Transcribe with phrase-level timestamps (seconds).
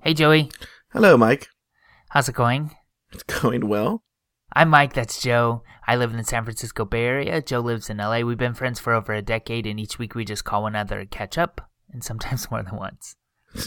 [0.00, 0.48] Hey, Joey.
[0.92, 1.48] Hello, Mike.
[2.10, 2.70] How's it going?
[3.12, 4.04] It's going well.
[4.52, 4.94] I'm Mike.
[4.94, 5.64] That's Joe.
[5.88, 7.42] I live in the San Francisco Bay Area.
[7.42, 8.20] Joe lives in LA.
[8.20, 11.00] We've been friends for over a decade, and each week we just call one another
[11.00, 13.16] and catch up, and sometimes more than once.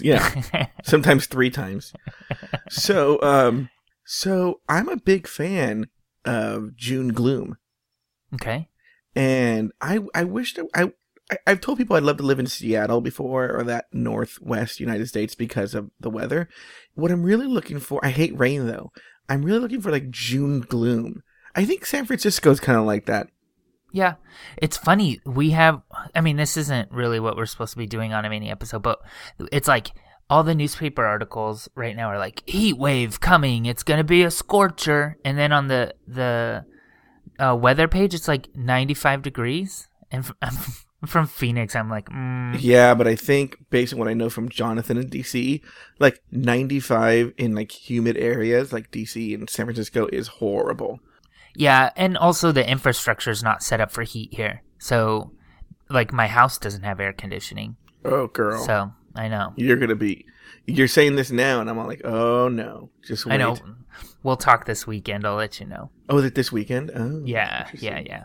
[0.02, 1.91] Yeah, sometimes three times.
[2.70, 3.70] So, um,
[4.05, 5.88] so I'm a big fan
[6.23, 7.57] of June Gloom,
[8.36, 8.70] okay.
[9.16, 10.93] and I I wish that I.
[11.32, 15.07] I- I've told people I'd love to live in Seattle before or that northwest United
[15.07, 16.50] States because of the weather.
[16.93, 18.92] What I'm really looking for, I hate rain though.
[19.29, 21.23] I'm really looking for like June gloom.
[21.56, 23.28] I think San Francisco's kind of like that.
[23.93, 24.15] Yeah,
[24.57, 25.20] it's funny.
[25.25, 25.82] We have,
[26.15, 28.84] I mean, this isn't really what we're supposed to be doing on a mini episode,
[28.84, 29.00] but
[29.51, 29.92] it's like
[30.29, 33.66] all the newspaper articles right now are like heat wave coming.
[33.66, 36.64] It's gonna be a scorcher, and then on the the
[37.38, 39.89] uh, weather page, it's like 95 degrees.
[40.09, 44.14] And f- from Phoenix, I'm like, mm, Yeah, but I think based on what I
[44.14, 45.62] know from Jonathan in DC,
[46.00, 51.00] like 95 in like humid areas like DC and San Francisco is horrible.
[51.56, 51.89] yeah.
[51.95, 55.31] And also the infrastructure is not set up for heat here, so
[55.89, 57.76] like my house doesn't have air conditioning.
[58.06, 58.64] Oh, girl.
[58.66, 59.54] So I know.
[59.56, 60.26] You're going to be
[60.66, 62.89] you're saying this now and I'm all like, "Oh no.
[63.04, 63.58] Just wait." I know.
[64.23, 65.26] We'll talk this weekend.
[65.26, 65.89] I'll let you know.
[66.08, 66.92] Oh, is it this weekend?
[66.95, 67.22] Oh.
[67.26, 68.23] Yeah, yeah, yeah.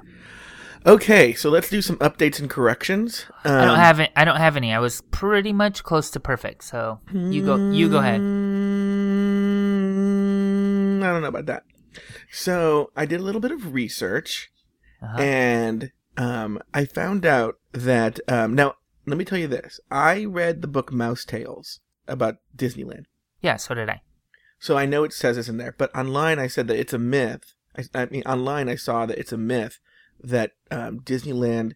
[0.87, 3.27] Okay, so let's do some updates and corrections.
[3.45, 4.13] Um, I don't have it.
[4.15, 4.73] I don't have any.
[4.73, 6.63] I was pretty much close to perfect.
[6.63, 7.73] So you go.
[7.73, 8.21] You go ahead.
[10.07, 11.65] Mm, I don't know about that.
[12.31, 14.51] So, I did a little bit of research
[15.03, 15.19] Uh-huh.
[15.21, 18.75] and um, I found out that um, now
[19.07, 23.07] let me tell you this: I read the book Mouse Tales about Disneyland,
[23.43, 23.57] Yeah.
[23.57, 24.03] So did I.
[24.61, 25.75] so I know it says this in there.
[25.77, 27.55] But online, I said that it's a myth.
[27.77, 29.81] I, I mean, online, I saw that it's a myth
[30.23, 31.73] that um, Disneyland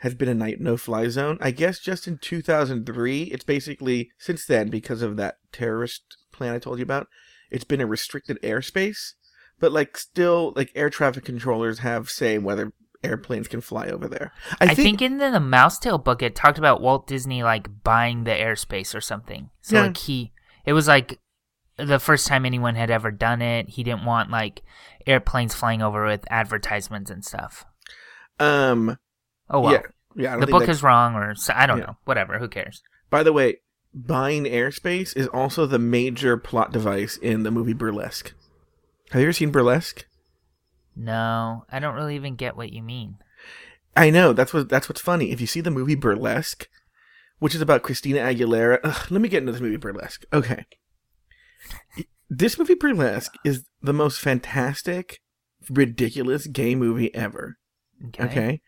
[0.00, 1.38] has been a night no-fly zone.
[1.40, 6.58] I guess just in 2003, it's basically since then because of that terrorist plan I
[6.58, 7.06] told you about.
[7.50, 9.12] It's been a restricted airspace,
[9.60, 12.72] but like still, like air traffic controllers have say whether
[13.04, 14.32] airplanes can fly over there.
[14.60, 18.32] I, think, in the, the Mousetail book it talked about Walt Disney like buying the
[18.32, 19.50] airspace or something.
[19.60, 19.82] So Yeah.
[19.82, 20.32] like he,
[20.64, 21.20] it was like
[21.76, 23.68] the first time anyone had ever done it.
[23.70, 24.62] He didn't want like
[25.06, 27.64] airplanes flying over with advertisements and stuff.
[28.38, 28.98] um,
[29.50, 29.72] Oh well.
[29.72, 29.82] yeah,
[30.16, 30.36] yeah.
[30.36, 31.86] The book that's- is wrong, or so, I don't Yeah.
[31.86, 31.96] know.
[32.04, 32.38] Whatever.
[32.38, 32.82] Who cares?
[33.10, 33.58] By the way,
[33.94, 38.32] buying airspace is also the major plot device in the movie Burlesque.
[39.10, 40.06] Have you ever seen Burlesque?
[40.96, 43.16] No, I don't really even get what you mean.
[43.96, 45.30] I know that's what that's what's funny.
[45.30, 46.68] If you see the movie Burlesque,
[47.38, 50.24] which is about Christina Aguilera, ugh, let me get into this movie Burlesque.
[50.32, 50.64] Okay,
[52.28, 55.20] this movie Burlesque is the most fantastic,
[55.70, 57.58] ridiculous gay movie ever.
[58.08, 58.24] Okay.
[58.24, 58.60] Okay,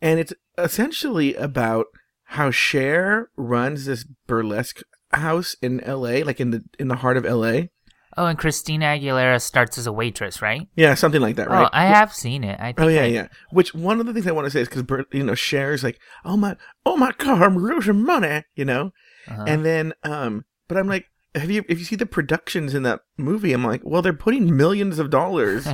[0.00, 1.86] and it's essentially about
[2.28, 4.80] how Cher runs this burlesque
[5.12, 7.70] house in L.A., like in the in the heart of L.A.
[8.16, 10.68] Oh, and Christina Aguilera starts as a waitress, right?
[10.76, 11.64] Yeah, something like that, right?
[11.66, 12.60] Oh, I have seen it.
[12.60, 13.28] I think Oh yeah, I- yeah.
[13.50, 15.98] Which one of the things I want to say is because you know Cher's like,
[16.24, 16.56] oh my,
[16.86, 18.92] oh my God, I'm losing money, you know.
[19.26, 19.44] uh-huh.
[19.48, 23.00] And then, um, but I'm like, have you if you see the productions in that
[23.16, 23.52] movie?
[23.52, 25.66] I'm like, well, they're putting millions of dollars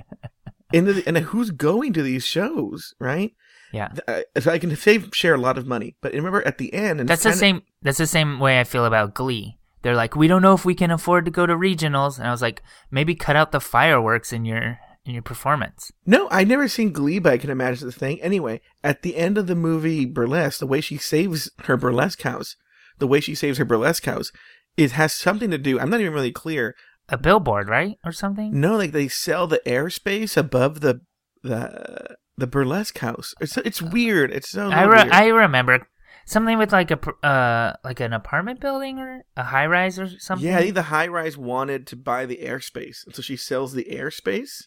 [0.72, 3.32] into the, and who's going to these shows, right?
[3.72, 3.92] yeah.
[4.06, 5.96] Uh, so I can save Cher a lot of money.
[6.00, 7.62] But remember, at the end, and That's the same.
[7.82, 9.58] That's the same way I feel about Glee.
[9.82, 12.30] They're like, we don't know if we can afford to go to regionals, and I
[12.30, 15.90] was like, maybe cut out the fireworks in your in your performance.
[16.04, 18.20] No, I never seen Glee, but I can imagine the thing.
[18.20, 22.56] Anyway, at the end of the movie Burlesque, the way she saves her burlesque house,
[22.98, 24.32] the way she saves her burlesque house,
[24.78, 25.78] it has something to do.
[25.78, 26.74] I'm not even really clear.
[27.10, 28.58] A billboard, right, or something?
[28.60, 31.00] No, like they sell the airspace above the
[31.42, 33.34] the the burlesque house.
[33.40, 34.30] It's it's weird.
[34.30, 35.12] It's so I re- weird.
[35.12, 35.88] I remember
[36.26, 40.46] something with like a uh like an apartment building or a high rise or something.
[40.46, 43.86] yeah, I think the high rise wanted to buy the airspace, so she sells the
[43.90, 44.64] airspace.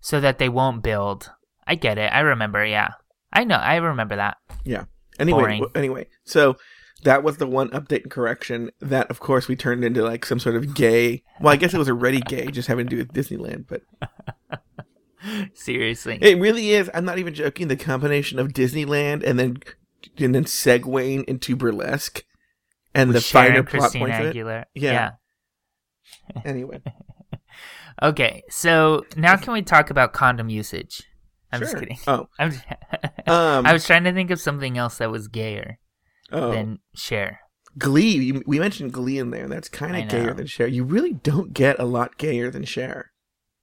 [0.00, 1.30] so that they won't build.
[1.66, 2.10] I get it.
[2.12, 2.64] I remember.
[2.64, 2.88] Yeah,
[3.32, 3.56] I know.
[3.56, 4.38] I remember that.
[4.64, 4.84] Yeah.
[5.18, 6.56] Anyway, w- anyway, so
[7.02, 8.70] that was the one update and correction.
[8.80, 11.22] That, of course, we turned into like some sort of gay.
[11.40, 13.66] Well, I guess it was already gay, just having to do with Disneyland.
[13.68, 13.82] But
[15.54, 16.18] Seriously.
[16.20, 16.90] it really is.
[16.94, 17.68] I'm not even joking.
[17.68, 19.58] The combination of Disneyland and then
[20.18, 22.24] and then segueing into burlesque
[22.94, 24.36] and With the Cher finer and plot Christina points of it.
[24.36, 24.64] Aguilera.
[24.74, 25.10] Yeah.
[26.44, 26.80] Anyway,
[28.02, 31.02] Okay, so now can we talk about condom usage?
[31.50, 31.98] I'm just kidding.
[32.06, 32.52] Oh, I'm
[33.26, 35.78] um, I was trying to think of something else that was gayer
[36.32, 37.40] oh, than Cher.
[37.78, 38.16] Glee.
[38.16, 39.48] You, we mentioned Glee in there.
[39.48, 40.66] That's kind of gayer than Cher.
[40.66, 43.12] You really don't get a lot gayer than Cher.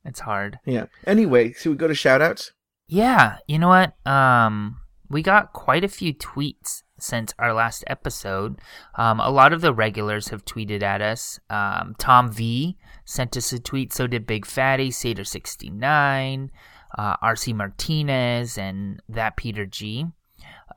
[0.06, 0.60] It's hard.
[0.66, 0.86] Yeah.
[1.06, 2.52] Anyway, so we go to shout outs.
[2.88, 3.94] Yeah, you know what?
[4.08, 4.78] Um,
[5.10, 8.60] we got quite a few tweets since our last episode.
[8.96, 11.40] Um, a lot of the regulars have tweeted at us.
[11.50, 13.94] Um, Tom V sent us a tweet.
[13.94, 16.50] So did Big Fatty, Sater69,
[16.98, 20.08] uh, RC Martinez, and that Peter G.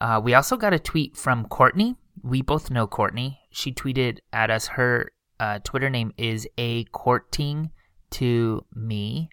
[0.03, 1.95] Uh, we also got a tweet from Courtney.
[2.25, 3.39] We both know Courtney.
[3.53, 4.67] She tweeted at us.
[4.67, 7.71] Her uh, Twitter name is a courting
[8.11, 9.31] to me,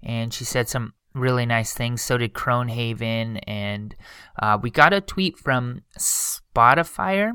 [0.00, 2.02] and she said some really nice things.
[2.02, 3.96] So did Cronehaven, and
[4.40, 7.32] uh, we got a tweet from Spotify.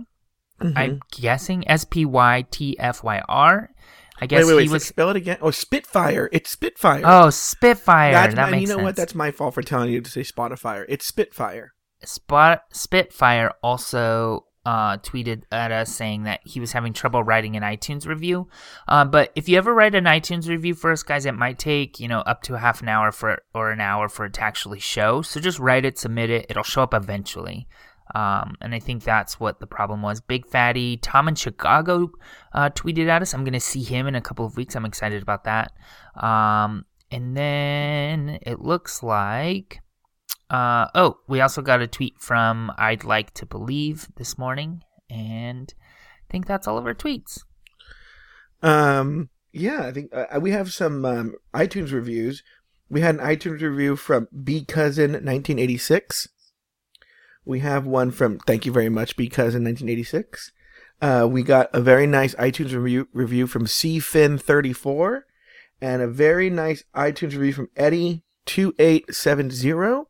[0.61, 0.77] Mm-hmm.
[0.77, 3.69] I'm guessing S P Y T F Y R.
[4.21, 4.63] I guess wait, wait, wait.
[4.63, 4.85] he was.
[4.85, 5.39] Spell it again.
[5.41, 6.29] Oh, Spitfire.
[6.31, 7.01] It's Spitfire.
[7.03, 8.13] Oh, Spitfire.
[8.13, 8.85] That's that my, makes you know sense.
[8.85, 8.95] what?
[8.95, 10.85] That's my fault for telling you to say Spotify.
[10.87, 11.73] It's Spitfire.
[12.07, 17.63] Spot Spitfire also uh, tweeted at us saying that he was having trouble writing an
[17.63, 18.47] iTunes review.
[18.87, 21.99] Uh, but if you ever write an iTunes review for us, guys, it might take
[21.99, 24.41] you know up to a half an hour for or an hour for it to
[24.41, 25.21] actually show.
[25.21, 26.45] So just write it, submit it.
[26.49, 27.67] It'll show up eventually.
[28.15, 30.21] Um, and I think that's what the problem was.
[30.21, 32.09] Big Fatty Tom in Chicago
[32.53, 33.33] uh, tweeted at us.
[33.33, 34.75] I'm going to see him in a couple of weeks.
[34.75, 35.73] I'm excited about that.
[36.15, 39.81] Um, and then it looks like.
[40.49, 45.73] Uh, oh, we also got a tweet from I'd Like to Believe this morning, and
[45.79, 47.41] I think that's all of our tweets.
[48.63, 52.43] Um, yeah, I think uh, we have some um, iTunes reviews.
[52.89, 56.29] We had an iTunes review from B Cousin 1986.
[57.43, 60.51] We have one from Thank you very much, B Cousin 1986.
[61.01, 65.25] Uh, we got a very nice iTunes review review from C Fin 34,
[65.81, 70.07] and a very nice iTunes review from Eddie 2870.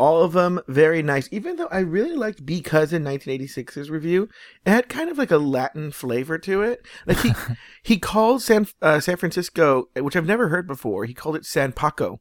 [0.00, 1.28] All of them very nice.
[1.30, 4.30] Even though I really liked B Cousin 1986's review,
[4.64, 6.86] it had kind of like a Latin flavor to it.
[7.06, 7.32] Like he
[7.82, 11.04] he called San uh, San Francisco, which I've never heard before.
[11.04, 12.20] He called it San Paco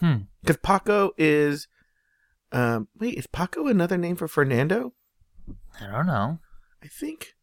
[0.00, 0.22] Hmm.
[0.40, 1.68] because Paco is.
[2.52, 4.94] Um, wait, is Paco another name for Fernando?
[5.80, 6.38] I don't know.
[6.82, 7.34] I think.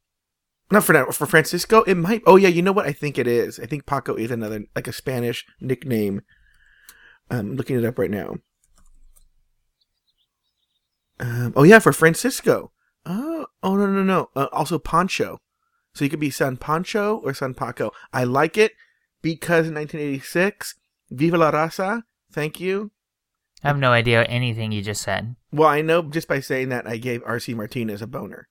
[0.72, 1.84] Not Fernando, for Francisco.
[1.84, 2.24] It might.
[2.26, 2.88] Oh yeah, you know what?
[2.88, 3.60] I think it is.
[3.60, 6.22] I think Paco is another like a Spanish nickname.
[7.30, 8.38] I'm looking it up right now.
[11.20, 12.72] Um, oh yeah, for Francisco.
[13.06, 14.30] Oh, oh no no no.
[14.36, 15.40] Uh, also Pancho.
[15.94, 17.92] So you could be San Pancho or San Paco.
[18.14, 18.74] I like it
[19.22, 20.76] because in 1986,
[21.10, 22.04] Viva la Raza.
[22.32, 22.92] Thank you.
[23.64, 25.36] I have no idea anything you just said.
[25.52, 28.48] Well, I know just by saying that I gave RC Martinez a boner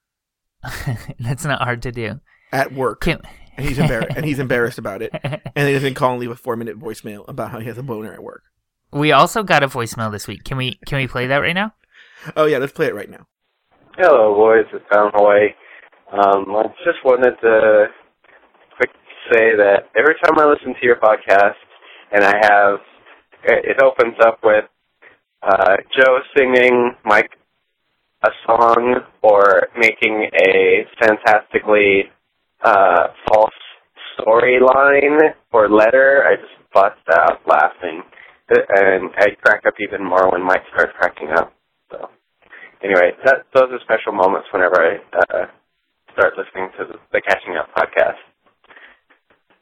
[1.21, 2.21] that's not hard to do.
[2.53, 3.21] at work, Can-
[3.57, 4.17] and he's embarrassed.
[4.17, 5.13] and he's embarraed about it.
[5.55, 7.83] And he doesn't call and leave a four minute voicemail about how he has a
[7.83, 8.43] boner at work.
[8.93, 10.43] we also got a voicemail this week.
[10.45, 11.73] Can we can we play that right now?
[12.37, 13.27] Oh yeah, let's play it right now.
[13.97, 14.67] Hello, boys.
[14.73, 15.49] It's Tom Hawaii.
[16.13, 17.87] Um, I just wanted to
[18.77, 18.91] quick
[19.33, 21.57] say that every time I listen to your podcast,
[22.13, 22.79] and I have,
[23.45, 24.65] it opens up with
[25.43, 27.31] uh, Joe singing Mike
[28.23, 32.05] a song or making a fantastically
[32.65, 33.51] uh, false
[34.19, 36.25] storyline or letter.
[36.27, 38.03] I just bust out laughing,
[38.49, 41.56] and I crack up even more when Mike starts cracking up.
[42.87, 45.51] Anyway, that those are special moments whenever I uh,
[46.15, 48.23] start listening to the, the Catching Up podcast.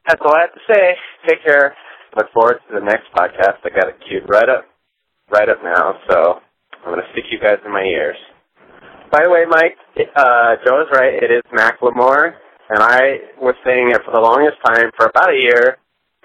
[0.06, 0.92] That's all I have to say.
[1.26, 1.72] Take care.
[2.16, 3.64] Look forward to the next podcast.
[3.64, 4.68] I got it queued right up,
[5.32, 5.96] right up now.
[6.10, 6.44] So
[6.84, 8.20] I'm gonna stick you guys in my ears.
[9.10, 11.16] By the way, Mike, uh, Joe is right.
[11.16, 12.36] It is Macklemore,
[12.68, 15.78] and I was saying it for the longest time for about a year,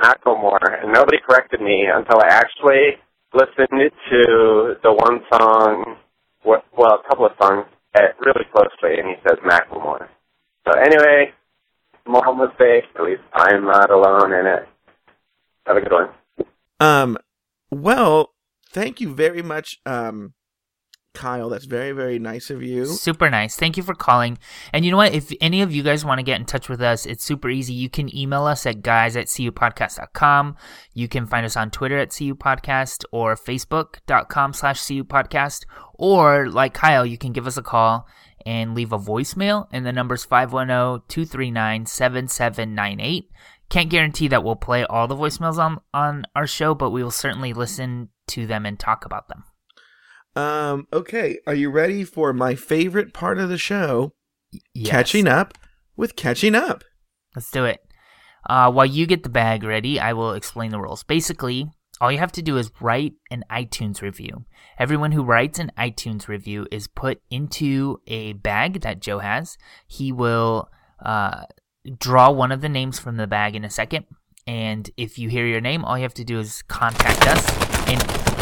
[0.03, 2.99] Macklemore, and nobody corrected me until I actually
[3.33, 5.95] listened to the one song,
[6.77, 7.65] well, a couple of songs,
[7.95, 10.07] uh, really closely, and he says Macklemore.
[10.67, 11.33] So anyway,
[12.05, 12.83] small mistake.
[12.95, 14.67] At least I'm not alone in it.
[15.65, 16.09] Have a good one.
[16.79, 17.17] Um,
[17.71, 18.33] well,
[18.71, 20.33] thank you very much, um,
[21.13, 21.49] Kyle.
[21.49, 22.85] That's very very nice of you.
[22.85, 23.55] Super nice.
[23.55, 24.37] Thank you for calling.
[24.73, 25.13] And you know what?
[25.13, 27.73] If any of you guys want to get in touch with us, it's super easy.
[27.73, 30.55] You can email us at guys at cupodcast.com.
[30.93, 35.65] You can find us on Twitter at cupodcast or facebook.com slash cupodcast.
[35.95, 38.07] Or like Kyle, you can give us a call
[38.45, 39.67] and leave a voicemail.
[39.71, 43.25] And the number's 510-239-7798.
[43.69, 47.11] Can't guarantee that we'll play all the voicemails on, on our show, but we will
[47.11, 49.43] certainly listen to them and talk about them.
[50.39, 54.13] Um, okay, are you ready for my favorite part of the show?
[54.73, 54.89] Yes.
[54.89, 55.57] Catching up
[55.97, 56.85] with catching up.
[57.35, 57.81] Let's do it.
[58.49, 61.03] Uh, while you get the bag ready, I will explain the rules.
[61.03, 61.69] Basically,
[61.99, 64.45] all you have to do is write an iTunes review.
[64.77, 69.57] Everyone who writes an iTunes review is put into a bag that Joe has.
[69.87, 70.69] He will
[71.03, 71.43] uh,
[71.97, 74.05] draw one of the names from the bag in a second.
[74.47, 78.38] And if you hear your name, all you have to do is contact us and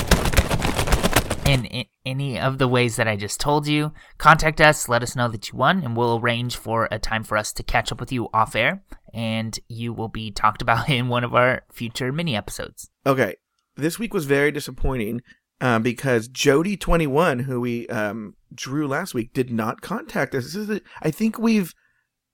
[1.48, 5.16] in, in any of the ways that I just told you, contact us, let us
[5.16, 8.00] know that you won, and we'll arrange for a time for us to catch up
[8.00, 12.12] with you off air, and you will be talked about in one of our future
[12.12, 12.90] mini episodes.
[13.06, 13.36] Okay,
[13.76, 15.22] this week was very disappointing
[15.62, 20.46] uh, because Jody twenty one, who we um, drew last week, did not contact us.
[20.46, 21.74] This is a, I think we've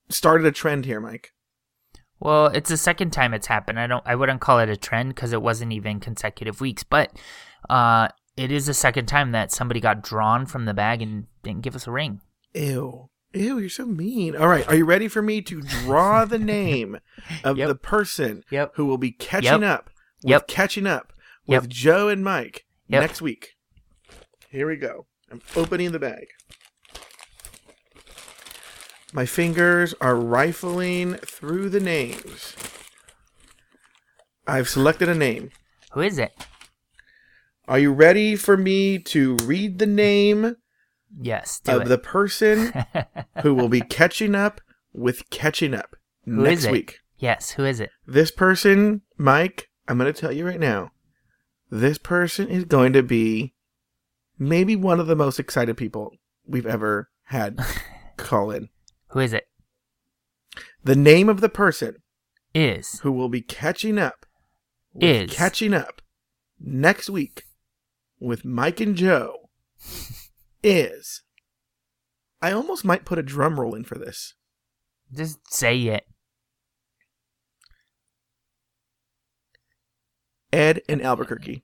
[0.09, 1.31] started a trend here, Mike.
[2.19, 3.79] Well, it's the second time it's happened.
[3.79, 7.11] I don't I wouldn't call it a trend because it wasn't even consecutive weeks, but
[7.69, 11.61] uh it is the second time that somebody got drawn from the bag and didn't
[11.61, 12.21] give us a ring.
[12.53, 13.09] Ew.
[13.33, 14.35] Ew, you're so mean.
[14.35, 16.99] All right, are you ready for me to draw the name
[17.43, 17.67] of Yep.
[17.67, 18.73] the person Yep.
[18.75, 19.63] who will be catching Yep.
[19.63, 19.89] up
[20.23, 21.13] with catching up
[21.47, 21.67] with.
[21.69, 23.55] Joe and Mike next week?
[24.49, 25.07] Here we go.
[25.31, 26.27] I'm opening the bag.
[29.13, 32.55] My fingers are rifling through the names.
[34.47, 35.51] I've selected a name.
[35.93, 36.33] Who is it?
[37.67, 40.57] Are you ready for me to read the name
[41.19, 41.87] Yes, do of it.
[41.89, 42.73] the person
[43.41, 44.59] who will be catching up
[44.93, 46.99] with catching up Who next week?
[47.17, 47.91] yes, who is it?
[48.07, 50.91] This person, Mike, I'm going to tell you right now.
[51.69, 53.53] This person is going to be
[54.37, 56.11] maybe one of the most excited people
[56.45, 57.59] we've ever had
[58.17, 58.69] call in.
[59.09, 59.45] Who is it?
[60.83, 61.95] The name of the person
[62.53, 64.25] Is who will be catching up
[64.99, 65.31] Is.
[65.31, 66.01] catching up
[66.59, 67.43] next week
[68.19, 69.49] with Mike and Joe
[70.63, 71.21] is
[72.41, 74.35] I almost might put a drum roll in for this.
[75.13, 76.05] just say it.
[80.51, 81.63] Ed in Albuquerque.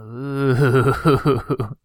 [0.00, 0.94] Ooh.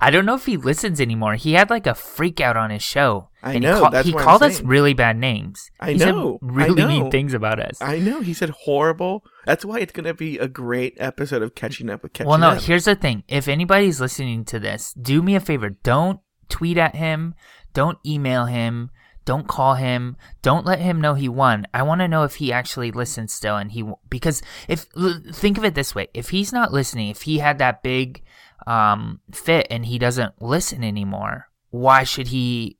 [0.00, 1.34] I don't know if he listens anymore.
[1.34, 3.28] He had like a freak out on his show.
[3.42, 5.70] I and know, He, call- that's he called us really bad names.
[5.80, 6.88] I he know, Said I really know.
[6.88, 7.80] mean things about us.
[7.80, 9.24] I know he said horrible.
[9.46, 12.50] That's why it's gonna be a great episode of catching up with catching well, no,
[12.50, 12.62] up.
[12.62, 13.24] here's the thing.
[13.28, 15.70] If anybody's listening to this, do me a favor.
[15.70, 17.34] Don't tweet at him.
[17.72, 18.90] Don't email him.
[19.28, 20.16] Don't call him.
[20.40, 21.66] Don't let him know he won.
[21.74, 24.86] I want to know if he actually listens still, and he because if
[25.34, 28.22] think of it this way: if he's not listening, if he had that big
[28.66, 32.78] um, fit and he doesn't listen anymore, why should he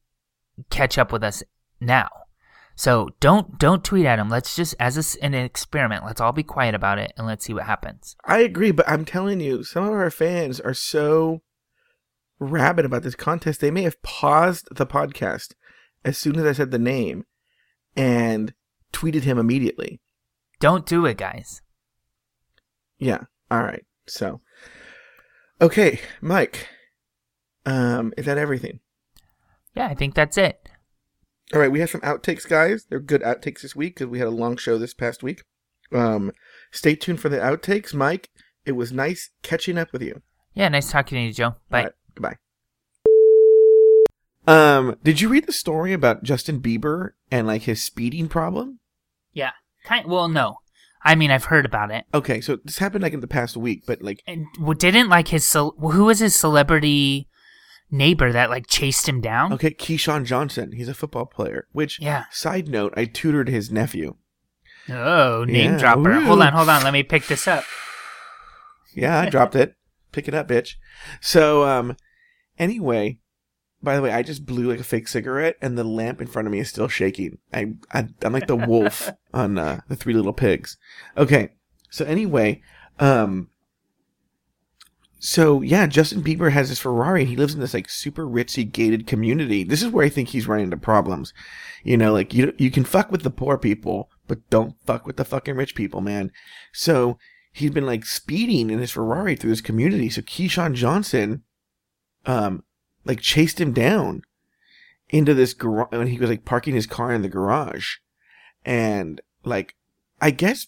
[0.70, 1.42] catch up with us
[1.82, 2.08] now?
[2.74, 4.30] So don't don't tweet at him.
[4.30, 6.06] Let's just as a an experiment.
[6.06, 8.16] Let's all be quiet about it and let's see what happens.
[8.24, 11.42] I agree, but I'm telling you, some of our fans are so
[12.38, 13.60] rabid about this contest.
[13.60, 15.52] They may have paused the podcast
[16.04, 17.24] as soon as I said the name
[17.96, 18.54] and
[18.92, 20.00] tweeted him immediately.
[20.60, 21.62] Don't do it, guys.
[22.98, 23.24] Yeah.
[23.50, 23.84] All right.
[24.06, 24.40] So,
[25.60, 26.68] okay, Mike.
[27.66, 28.80] Um, is that everything?
[29.74, 30.68] Yeah, I think that's it.
[31.52, 32.86] All right, we have some outtakes, guys.
[32.88, 35.44] They're good outtakes this week because we had a long show this past week.
[35.92, 36.32] Um,
[36.72, 38.28] stay tuned for the outtakes, Mike.
[38.66, 40.22] It was nice catching up with you.
[40.54, 41.54] Yeah, nice talking to you, Joe.
[41.70, 41.84] Bye.
[41.84, 42.36] Right, goodbye.
[44.48, 48.80] Um, did you read the story about Justin Bieber and like his speeding problem?
[49.32, 49.50] Yeah.
[49.84, 50.58] Kind well, no.
[51.02, 52.04] I mean, I've heard about it.
[52.12, 54.46] Okay, so this happened like in the past week, but like And
[54.78, 57.28] didn't like his cel- who was his celebrity
[57.90, 59.52] neighbor that like chased him down?
[59.52, 61.68] okay, Keyshawn Johnson, he's a football player.
[61.72, 62.24] Which, Yeah.
[62.30, 64.16] side note, I tutored his nephew.
[64.88, 65.78] Oh, name Yeah.
[65.78, 66.10] dropper.
[66.10, 66.24] Ooh.
[66.24, 66.82] Hold on, hold on.
[66.82, 67.64] Let me pick this up.
[68.94, 69.74] Yeah, I dropped it.
[70.12, 70.74] Pick it up, bitch.
[71.20, 71.96] So, um,
[72.58, 73.18] anyway,
[73.82, 76.46] by the way, I just blew like a fake cigarette, and the lamp in front
[76.46, 77.38] of me is still shaking.
[77.52, 80.76] I, I I'm like the wolf on uh, the Three Little Pigs.
[81.16, 81.50] Okay,
[81.90, 82.60] so anyway,
[82.98, 83.50] um,
[85.20, 88.70] so yeah, Justin Bieber has his Ferrari, and he lives in this like super ritzy
[88.70, 89.64] gated community.
[89.64, 91.32] This is where I think he's running into problems.
[91.84, 95.16] You know, like you you can fuck with the poor people, but don't fuck with
[95.16, 96.32] the fucking rich people, man.
[96.72, 97.18] So
[97.52, 100.10] he's been like speeding in his Ferrari through this community.
[100.10, 101.42] So Keyshawn Johnson,
[102.26, 102.62] um,
[103.04, 104.22] like chased him down
[105.08, 107.96] into this garage when he was like parking his car in the garage,
[108.64, 109.74] and like
[110.20, 110.66] I guess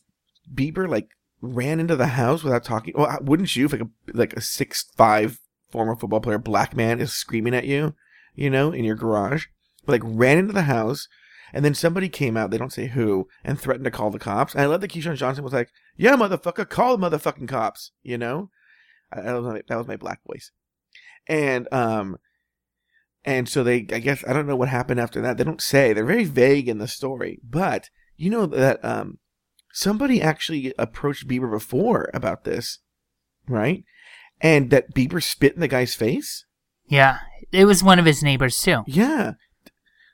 [0.53, 1.09] Bieber like
[1.41, 2.95] ran into the house without talking.
[2.97, 7.01] Well, wouldn't you if like a like a six five former football player, black man,
[7.01, 7.95] is screaming at you,
[8.35, 9.47] you know, in your garage?
[9.87, 11.09] Like ran into the house.
[11.53, 14.55] And then somebody came out, they don't say who, and threatened to call the cops.
[14.55, 18.17] And I love that Keyshawn Johnson was like, yeah, motherfucker, call the motherfucking cops, you
[18.17, 18.51] know?
[19.13, 20.53] I, that was my black voice.
[21.27, 22.17] And, um,
[23.25, 25.37] and so they, I guess, I don't know what happened after that.
[25.37, 25.93] They don't say.
[25.93, 27.41] They're very vague in the story.
[27.43, 29.19] But, you know that, um,
[29.73, 32.79] somebody actually approached Bieber before about this,
[33.49, 33.85] right?
[34.41, 36.45] And that Bieber spit in the guy's face?
[36.87, 37.21] Yeah,
[37.53, 38.83] it was one of his neighbors too.
[38.87, 39.35] Yeah.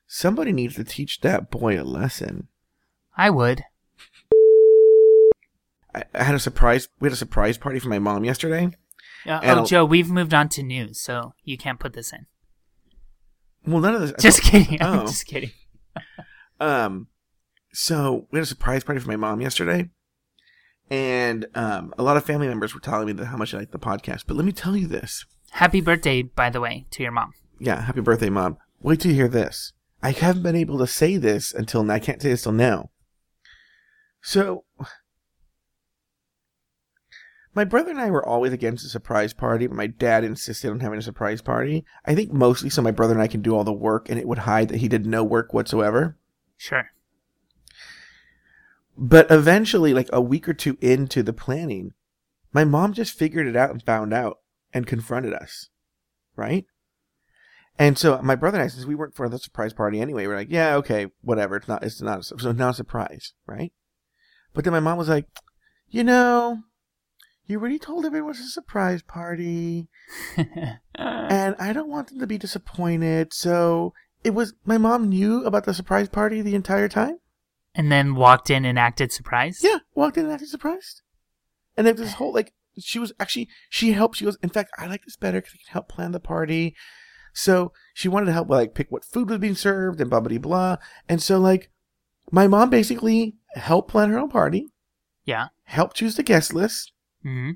[0.06, 2.48] Somebody needs to teach that boy a lesson.
[3.16, 3.64] I would.
[5.94, 6.88] I, I had a surprise.
[7.00, 8.70] We had a surprise party for my mom yesterday,
[9.26, 12.26] Uh, oh, Joe, we've moved on to news, so you can't put this in.
[13.66, 14.12] Well, none of this.
[14.20, 14.80] Just kidding.
[14.82, 15.06] I'm Oh.
[15.06, 15.50] just kidding.
[16.60, 17.08] Um,
[17.72, 19.90] so we had a surprise party for my mom yesterday,
[20.90, 23.72] and um, a lot of family members were telling me that how much I like
[23.72, 24.22] the podcast.
[24.26, 25.24] But let me tell you this.
[25.50, 27.32] Happy birthday, by the way, to your mom.
[27.58, 28.58] Yeah, happy birthday, mom.
[28.80, 29.72] Wait till you hear this.
[30.02, 31.94] I haven't been able to say this until now.
[31.94, 32.90] I can't say this till now.
[34.22, 34.64] So,
[37.56, 40.80] my brother and I were always against a surprise party, but my dad insisted on
[40.80, 41.86] having a surprise party.
[42.04, 44.28] I think mostly so my brother and I can do all the work and it
[44.28, 46.18] would hide that he did no work whatsoever.
[46.58, 46.90] Sure.
[48.98, 51.94] But eventually, like a week or two into the planning,
[52.52, 54.40] my mom just figured it out and found out
[54.74, 55.70] and confronted us.
[56.36, 56.66] Right?
[57.78, 60.36] And so my brother and I, since we weren't for the surprise party anyway, we're
[60.36, 61.56] like, yeah, okay, whatever.
[61.56, 63.72] It's not, it's not, a, so not a surprise, right?
[64.52, 65.26] But then my mom was like,
[65.88, 66.62] you know,
[67.46, 69.88] you already told everyone it was a surprise party,
[70.94, 73.32] and I don't want them to be disappointed.
[73.32, 73.92] So
[74.24, 77.18] it was, my mom knew about the surprise party the entire time.
[77.74, 79.62] and then walked in and acted surprised.
[79.62, 81.02] Yeah, walked in and acted surprised.
[81.76, 84.16] And then this whole like she was actually she helped.
[84.16, 86.74] She goes, in fact, I like this better because I can help plan the party.
[87.34, 90.38] So she wanted to help like pick what food was being served and blah blah
[90.38, 90.76] blah.
[91.08, 91.70] And so like
[92.32, 94.68] my mom basically helped plan her own party,
[95.26, 95.48] Yeah.
[95.64, 96.92] helped choose the guest list,
[97.26, 97.50] hmm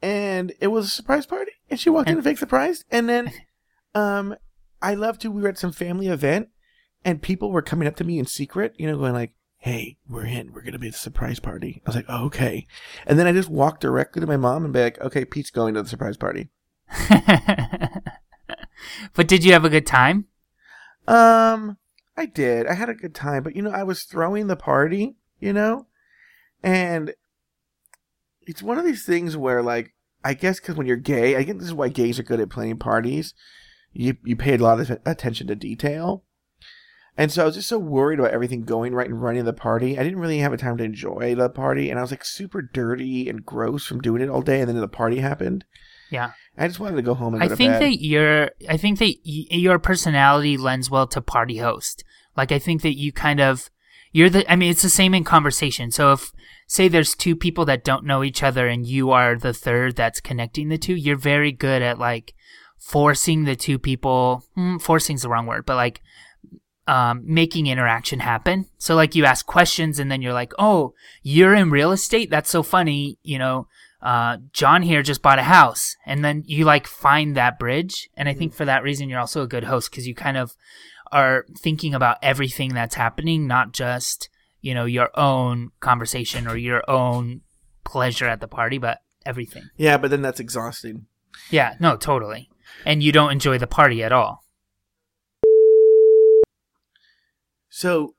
[0.00, 1.50] and it was a surprise party.
[1.68, 2.84] And she walked in And- and fake surprised.
[2.90, 3.32] And then
[3.94, 4.34] um
[4.80, 6.48] I love to we were at some family event
[7.04, 10.24] and people were coming up to me in secret, you know, going like, Hey, we're
[10.24, 11.82] in, we're gonna be at the surprise party.
[11.84, 12.66] I was like, oh, okay.
[13.06, 15.74] And then I just walked directly to my mom and be like, Okay, Pete's going
[15.74, 16.48] to the surprise party.
[19.14, 20.26] but did you have a good time?
[21.06, 21.76] Um,
[22.16, 22.66] I did.
[22.66, 25.86] I had a good time, but you know, I was throwing the party, you know,
[26.62, 27.14] and
[28.48, 31.58] it's one of these things where, like, I guess because when you're gay, I think
[31.58, 33.34] this is why gays are good at planning parties.
[33.92, 36.24] You you pay a lot of attention to detail,
[37.16, 39.98] and so I was just so worried about everything going right and running the party.
[39.98, 42.62] I didn't really have a time to enjoy the party, and I was like super
[42.62, 44.60] dirty and gross from doing it all day.
[44.60, 45.64] And then the party happened.
[46.10, 46.32] Yeah.
[46.56, 49.46] I just wanted to go home and I think that your I think that y-
[49.50, 52.02] your personality lends well to party host.
[52.36, 53.70] Like I think that you kind of
[54.12, 55.90] you're the I mean it's the same in conversation.
[55.90, 56.32] So if
[56.66, 60.20] say there's two people that don't know each other and you are the third that's
[60.20, 62.34] connecting the two, you're very good at like
[62.78, 66.00] forcing the two people, mm, forcing's the wrong word, but like
[66.86, 68.66] um, making interaction happen.
[68.78, 72.30] So like you ask questions and then you're like, "Oh, you're in real estate?
[72.30, 73.68] That's so funny." You know,
[74.00, 78.08] uh, John here just bought a house, and then you like find that bridge.
[78.16, 80.56] And I think for that reason, you're also a good host because you kind of
[81.12, 84.28] are thinking about everything that's happening, not just
[84.60, 87.42] you know your own conversation or your own
[87.84, 89.64] pleasure at the party, but everything.
[89.76, 91.06] yeah, but then that's exhausting.
[91.50, 92.48] Yeah, no, totally.
[92.84, 94.42] And you don't enjoy the party at all.
[97.68, 98.14] So,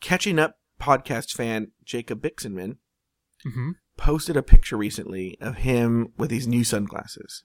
[0.00, 2.76] catching up podcast fan Jacob Bixenman
[3.44, 7.42] hmm posted a picture recently of him with these new sunglasses,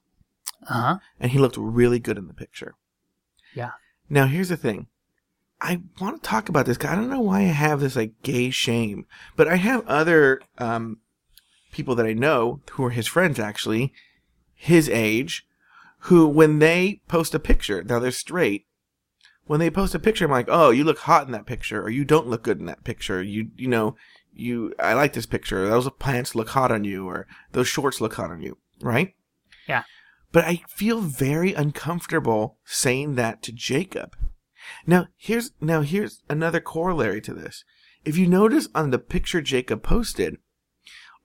[0.68, 0.98] Uh huh.
[1.20, 2.76] and he looked really good in the picture.
[3.56, 3.72] Yeah.
[4.10, 4.88] Now, here's the thing.
[5.62, 6.78] I want to talk about this.
[6.84, 9.06] I don't know why I have this like gay shame,
[9.38, 10.98] but I have other um,
[11.72, 13.94] people that I know who are his friends actually,
[14.54, 15.48] his age,
[16.00, 18.66] who when they post a picture, now they're straight.
[19.46, 21.90] When they post a picture, I'm like, oh, you look hot in that picture, or
[21.90, 23.22] you don't look good in that picture.
[23.22, 23.96] You, you know,
[24.34, 25.68] you, I like this picture.
[25.68, 29.14] Those pants look hot on you, or those shorts look hot on you, right?
[29.68, 29.84] Yeah.
[30.34, 34.18] But I feel very uncomfortable saying that to Jacob.
[34.86, 37.64] Now here's now here's another corollary to this.
[38.04, 40.38] If you notice on the picture Jacob posted,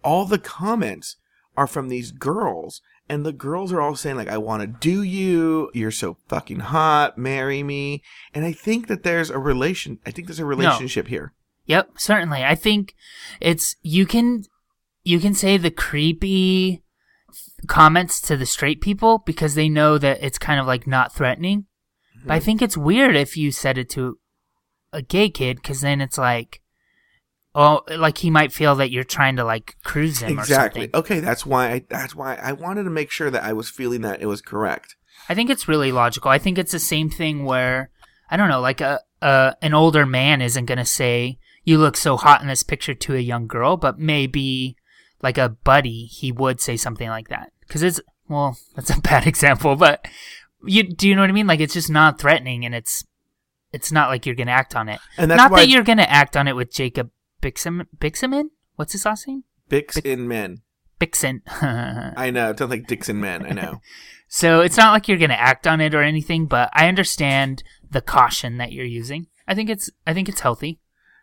[0.05, 1.17] all the comments
[1.57, 5.03] are from these girls, and the girls are all saying like, "I want to do
[5.03, 5.71] you.
[5.73, 7.17] You're so fucking hot.
[7.17, 8.03] Marry me."
[8.35, 9.99] And I think that there's a relation.
[10.05, 11.33] I think there's a relationship here.
[11.65, 12.45] Yep, certainly.
[12.45, 12.95] I think
[13.41, 14.45] it's you can
[15.03, 16.83] you can say the creepy
[17.67, 21.67] comments to the straight people because they know that it's kind of like not threatening.
[22.25, 22.45] But I hmm.
[22.45, 24.19] think it's weird if you said it to
[24.93, 26.61] a gay kid because then it's like,
[27.55, 30.91] oh, like he might feel that you're trying to like cruise him Exactly.
[30.93, 31.01] or.
[31.01, 31.73] Okay, that's why.
[31.73, 34.41] I, that's why I wanted to make sure that I was feeling that it was
[34.41, 34.97] correct.
[35.29, 36.31] I think it's really logical.
[36.31, 37.91] I think it's the same thing where
[38.31, 42.17] I don't know, like a, a an older man isn't gonna say you look so
[42.17, 44.77] hot in this picture to a young girl, but maybe
[45.23, 49.27] like a buddy, he would say something like that because it's well, that's a bad
[49.27, 50.07] example, but
[50.65, 51.47] you do you know what I mean?
[51.47, 53.05] Like it's just not threatening, and it's
[53.73, 55.01] it's not like you're gonna act on it.
[55.17, 57.11] And that's not that you're gonna act on it with Jacob
[57.43, 58.51] Bixam Bixamin.
[58.77, 59.45] What's his last name?
[59.71, 60.63] Bix in men.
[60.99, 61.43] Bixen.
[62.17, 62.53] I know.
[62.53, 63.47] Don't like Dixon Men.
[63.47, 63.81] I know.
[64.29, 67.63] so it's not like you're going to act on it or anything, but I understand
[67.89, 69.27] the caution that you're using.
[69.47, 70.81] I think it's I think it's healthy.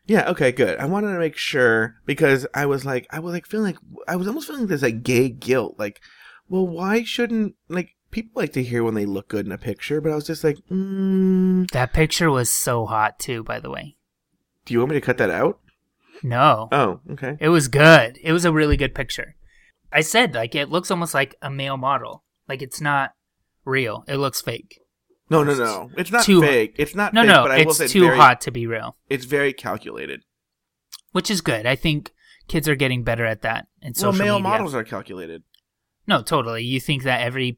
[0.07, 0.77] Yeah, okay, good.
[0.79, 4.15] I wanted to make sure because I was like I was like feeling like I
[4.15, 5.75] was almost feeling this like gay guilt.
[5.79, 5.99] Like,
[6.47, 9.99] well, why shouldn't like people like to hear when they look good in a picture,
[10.01, 13.95] but I was just like, mm, That picture was so hot too, by the way.
[14.65, 15.59] do you want me to cut that out?
[16.23, 16.69] No.
[16.71, 17.35] Oh, okay.
[17.39, 18.17] It was good.
[18.23, 19.35] It was a really good picture.
[19.91, 22.23] I said like it looks almost like a male model.
[22.47, 23.11] Like it's not
[23.65, 24.03] real.
[24.07, 24.79] It looks fake.
[25.29, 25.91] No, no, no.
[25.97, 26.75] It's not Too- fake.
[26.77, 28.95] It's not No, fake, no, but I will it's too very, hot to be real.
[29.09, 30.21] It's very calculated.
[31.13, 31.65] Which is good.
[31.65, 32.13] I think
[32.47, 34.49] kids are getting better at that in well, male media.
[34.49, 35.43] models are calculated.
[36.07, 36.63] No, totally.
[36.63, 37.57] You think that every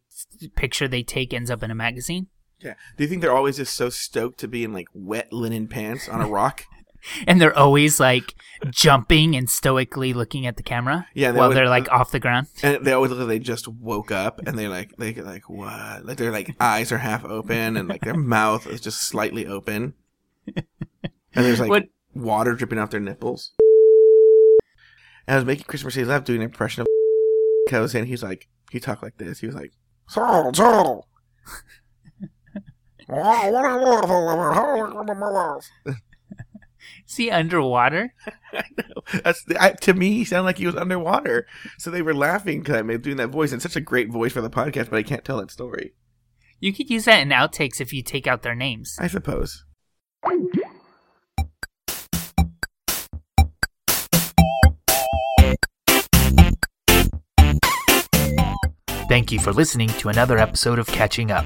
[0.55, 2.27] picture they take ends up in a magazine?
[2.61, 2.75] Yeah.
[2.95, 6.07] Do you think they're always just so stoked to be in like wet linen pants
[6.07, 6.65] on a rock?
[7.27, 8.35] And they're always like
[8.69, 12.19] jumping and stoically looking at the camera Yeah, they while always- they're like off the
[12.19, 12.47] ground.
[12.63, 15.49] and they always look like they just woke up and they like they get like
[15.49, 16.05] what?
[16.05, 19.93] Like their like eyes are half open and like their mouth is just slightly open.
[20.55, 20.65] And
[21.45, 23.51] there's like What- water dripping off their nipples.
[25.27, 26.87] And I was making Chris Mercedes laugh doing an impression of
[27.71, 29.39] I was saying he's like he talked like this.
[29.41, 29.73] He was like
[30.07, 31.07] Saul, Saul.
[37.09, 38.13] See underwater?
[38.53, 39.21] I know.
[39.23, 40.11] That's I, to me.
[40.11, 41.47] He sounded like he was underwater.
[41.77, 43.53] So they were laughing because I made doing that voice.
[43.53, 45.93] And such a great voice for the podcast, but I can't tell that story.
[46.59, 48.97] You could use that in outtakes if you take out their names.
[48.99, 49.63] I suppose.
[59.07, 61.45] Thank you for listening to another episode of Catching Up.